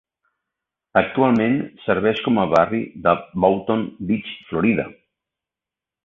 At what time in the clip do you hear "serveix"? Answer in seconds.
1.83-2.21